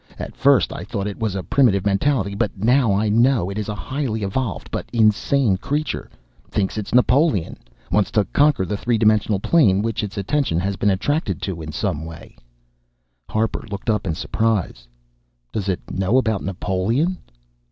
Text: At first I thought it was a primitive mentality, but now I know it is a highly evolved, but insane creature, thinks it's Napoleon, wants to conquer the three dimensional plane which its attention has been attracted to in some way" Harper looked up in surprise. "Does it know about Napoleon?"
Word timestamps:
At 0.17 0.35
first 0.35 0.73
I 0.73 0.83
thought 0.83 1.05
it 1.05 1.19
was 1.19 1.35
a 1.35 1.43
primitive 1.43 1.85
mentality, 1.85 2.33
but 2.33 2.57
now 2.57 2.91
I 2.91 3.07
know 3.07 3.51
it 3.51 3.59
is 3.59 3.69
a 3.69 3.75
highly 3.75 4.23
evolved, 4.23 4.71
but 4.71 4.89
insane 4.91 5.57
creature, 5.57 6.09
thinks 6.49 6.75
it's 6.75 6.91
Napoleon, 6.91 7.55
wants 7.91 8.09
to 8.13 8.25
conquer 8.33 8.65
the 8.65 8.75
three 8.77 8.97
dimensional 8.97 9.39
plane 9.39 9.83
which 9.83 10.03
its 10.03 10.17
attention 10.17 10.59
has 10.59 10.75
been 10.75 10.89
attracted 10.89 11.39
to 11.43 11.61
in 11.61 11.71
some 11.71 12.03
way" 12.03 12.35
Harper 13.29 13.63
looked 13.69 13.91
up 13.91 14.07
in 14.07 14.15
surprise. 14.15 14.87
"Does 15.53 15.69
it 15.69 15.81
know 15.91 16.17
about 16.17 16.43
Napoleon?" 16.43 17.19